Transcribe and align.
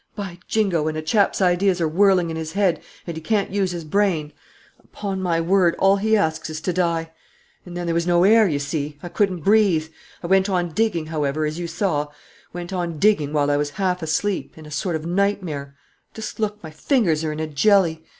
By 0.15 0.39
Jingo! 0.47 0.81
when 0.81 0.95
a 0.95 1.01
chap's 1.03 1.43
ideas 1.43 1.79
are 1.79 1.87
whirling 1.87 2.31
in 2.31 2.35
his 2.35 2.53
head 2.53 2.81
and 3.05 3.15
he 3.15 3.21
can't 3.21 3.51
use 3.51 3.69
his 3.69 3.83
brain, 3.83 4.33
upon 4.83 5.21
my 5.21 5.39
word, 5.39 5.75
all 5.77 5.97
he 5.97 6.17
asks 6.17 6.49
is 6.49 6.59
to 6.61 6.73
die? 6.73 7.11
And 7.67 7.77
then 7.77 7.85
there 7.85 7.93
was 7.93 8.07
no 8.07 8.23
air, 8.23 8.47
you 8.47 8.57
see. 8.57 8.97
I 9.03 9.09
couldn't 9.09 9.41
breathe. 9.43 9.89
I 10.23 10.25
went 10.25 10.49
on 10.49 10.69
digging, 10.69 11.05
however, 11.05 11.45
as 11.45 11.59
you 11.59 11.67
saw, 11.67 12.07
went 12.51 12.73
on 12.73 12.97
digging 12.97 13.31
while 13.31 13.51
I 13.51 13.57
was 13.57 13.69
half 13.77 14.01
asleep, 14.01 14.57
in 14.57 14.65
a 14.65 14.71
sort 14.71 14.95
of 14.95 15.05
nightmare. 15.05 15.75
Just 16.15 16.39
look: 16.39 16.63
my 16.63 16.71
fingers 16.71 17.23
are 17.23 17.31
in 17.31 17.39
a 17.39 17.45
jelly. 17.45 18.03